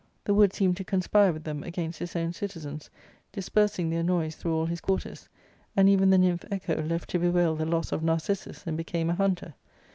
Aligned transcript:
The 0.23 0.33
wood 0.33 0.51
seemed 0.51 0.77
to 0.77 0.83
conspire 0.83 1.31
with 1.31 1.43
them 1.43 1.61
against 1.61 1.99
his 1.99 2.15
own 2.15 2.33
citizens,* 2.33 2.89
dispersing 3.31 3.91
their 3.91 4.01
noise 4.01 4.35
through 4.35 4.55
all 4.55 4.65
his 4.65 4.81
quarters, 4.81 5.29
and 5.77 5.87
even 5.87 6.09
the 6.09 6.17
n)rmph 6.17 6.43
Echo 6.49 6.81
left 6.81 7.11
to 7.11 7.19
bewail 7.19 7.55
the 7.55 7.67
loss 7.67 7.91
of 7.91 8.01
Narcissus 8.01 8.63
and 8.65 8.75
became 8.75 9.11
a 9.11 9.13
hunter. 9.13 9.53